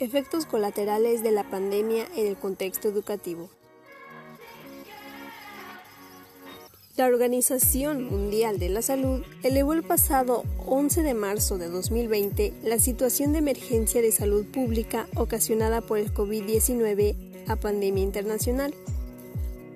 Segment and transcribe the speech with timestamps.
[0.00, 3.48] Efectos colaterales de la pandemia en el contexto educativo.
[6.96, 12.80] La Organización Mundial de la Salud elevó el pasado 11 de marzo de 2020 la
[12.80, 18.74] situación de emergencia de salud pública ocasionada por el COVID-19 a pandemia internacional.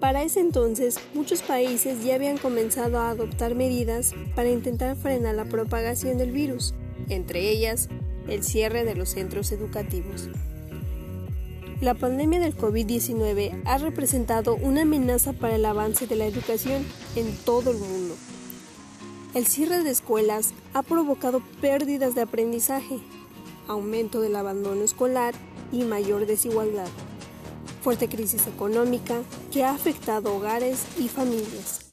[0.00, 5.44] Para ese entonces, muchos países ya habían comenzado a adoptar medidas para intentar frenar la
[5.44, 6.72] propagación del virus,
[7.10, 7.90] entre ellas
[8.28, 10.28] el cierre de los centros educativos.
[11.80, 16.86] La pandemia del COVID-19 ha representado una amenaza para el avance de la educación
[17.16, 18.14] en todo el mundo.
[19.34, 22.98] El cierre de escuelas ha provocado pérdidas de aprendizaje,
[23.68, 25.34] aumento del abandono escolar
[25.70, 26.88] y mayor desigualdad.
[27.82, 29.20] Fuerte crisis económica
[29.52, 31.85] que ha afectado hogares y familias.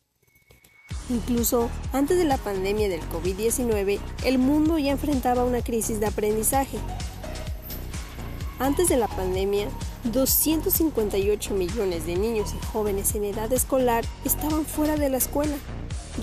[1.10, 6.78] Incluso antes de la pandemia del COVID-19, el mundo ya enfrentaba una crisis de aprendizaje.
[8.60, 9.68] Antes de la pandemia,
[10.06, 15.56] 258 millones de niños y jóvenes en edad escolar estaban fuera de la escuela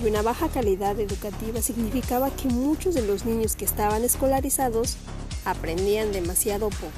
[0.01, 4.97] y una baja calidad educativa significaba que muchos de los niños que estaban escolarizados
[5.45, 6.91] aprendían demasiado poco.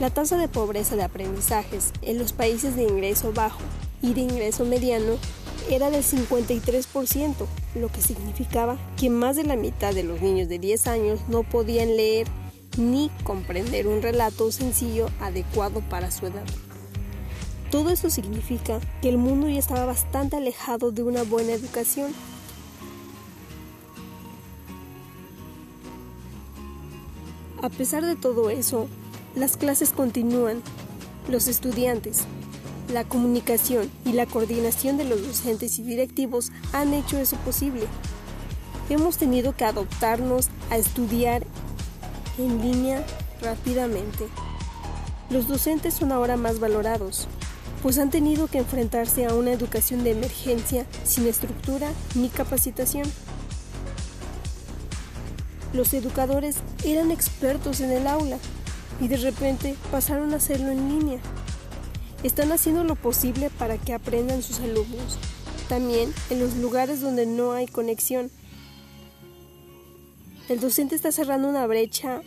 [0.00, 3.60] La tasa de pobreza de aprendizajes en los países de ingreso bajo
[4.02, 5.16] y de ingreso mediano
[5.70, 7.34] era del 53%,
[7.74, 11.42] lo que significaba que más de la mitad de los niños de 10 años no
[11.42, 12.26] podían leer
[12.78, 16.44] ni comprender un relato sencillo adecuado para su edad.
[17.70, 22.12] Todo eso significa que el mundo ya estaba bastante alejado de una buena educación.
[27.62, 28.86] A pesar de todo eso,
[29.34, 30.62] las clases continúan.
[31.28, 32.22] Los estudiantes,
[32.88, 37.86] la comunicación y la coordinación de los docentes y directivos han hecho eso posible.
[38.88, 41.44] Hemos tenido que adoptarnos a estudiar
[42.38, 43.04] en línea
[43.42, 44.28] rápidamente.
[45.30, 47.26] Los docentes son ahora más valorados,
[47.82, 53.10] pues han tenido que enfrentarse a una educación de emergencia sin estructura ni capacitación.
[55.72, 58.38] Los educadores eran expertos en el aula
[59.00, 61.20] y de repente pasaron a hacerlo en línea.
[62.22, 65.18] Están haciendo lo posible para que aprendan sus alumnos,
[65.68, 68.30] también en los lugares donde no hay conexión.
[70.48, 72.22] El docente está cerrando una brecha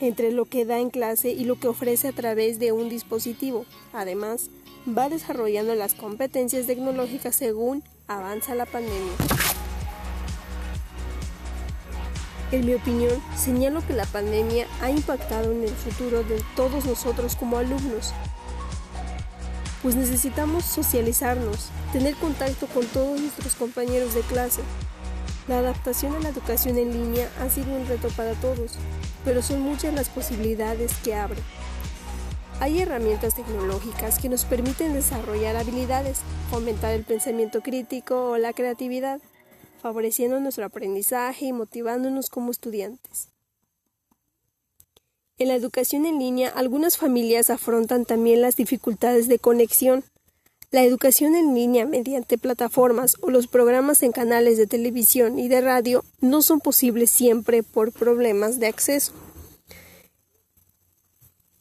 [0.00, 3.64] entre lo que da en clase y lo que ofrece a través de un dispositivo.
[3.92, 4.50] Además,
[4.86, 9.12] va desarrollando las competencias tecnológicas según avanza la pandemia.
[12.52, 17.36] En mi opinión, señalo que la pandemia ha impactado en el futuro de todos nosotros
[17.36, 18.12] como alumnos,
[19.82, 24.62] pues necesitamos socializarnos, tener contacto con todos nuestros compañeros de clase.
[25.48, 28.72] La adaptación a la educación en línea ha sido un reto para todos,
[29.24, 31.40] pero son muchas las posibilidades que abre.
[32.60, 36.20] Hay herramientas tecnológicas que nos permiten desarrollar habilidades,
[36.50, 39.20] fomentar el pensamiento crítico o la creatividad,
[39.80, 43.28] favoreciendo nuestro aprendizaje y motivándonos como estudiantes.
[45.40, 50.04] En la educación en línea, algunas familias afrontan también las dificultades de conexión.
[50.70, 55.62] La educación en línea mediante plataformas o los programas en canales de televisión y de
[55.62, 59.12] radio no son posibles siempre por problemas de acceso.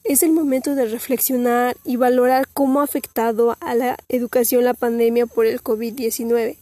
[0.04, 5.26] Es el momento de reflexionar y valorar cómo ha afectado a la educación la pandemia
[5.26, 6.58] por el COVID-19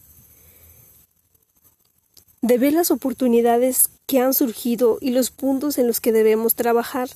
[2.47, 7.09] de ver las oportunidades que han surgido y los puntos en los que debemos trabajar.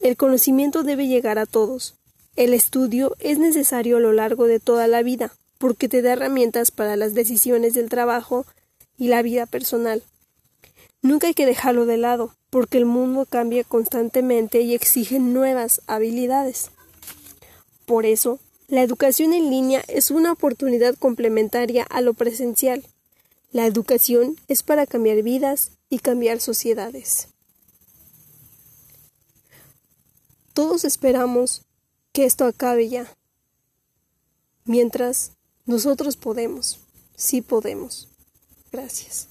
[0.00, 1.94] El conocimiento debe llegar a todos.
[2.36, 6.70] El estudio es necesario a lo largo de toda la vida, porque te da herramientas
[6.70, 8.44] para las decisiones del trabajo
[8.98, 10.02] y la vida personal.
[11.00, 16.70] Nunca hay que dejarlo de lado, porque el mundo cambia constantemente y exige nuevas habilidades.
[17.86, 22.84] Por eso, la educación en línea es una oportunidad complementaria a lo presencial.
[23.56, 27.28] La educación es para cambiar vidas y cambiar sociedades.
[30.52, 31.62] Todos esperamos
[32.12, 33.10] que esto acabe ya.
[34.66, 35.32] Mientras,
[35.64, 36.80] nosotros podemos,
[37.14, 38.10] sí podemos.
[38.72, 39.28] Gracias.